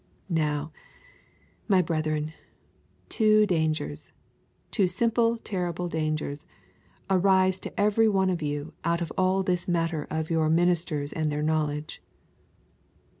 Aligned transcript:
Now, 0.33 0.71
my 1.67 1.83
brethren, 1.83 2.33
two 3.07 3.45
dangers, 3.45 4.11
two 4.71 4.87
simply 4.87 5.37
terrible 5.43 5.87
dangers, 5.87 6.47
arise 7.07 7.59
to 7.59 7.79
every 7.79 8.09
one 8.09 8.31
of 8.31 8.41
you 8.41 8.73
out 8.83 9.01
of 9.01 9.13
all 9.15 9.43
this 9.43 9.67
matter 9.67 10.07
of 10.09 10.31
your 10.31 10.49
ministers 10.49 11.13
and 11.13 11.31
their 11.31 11.43
knowledge. 11.43 12.01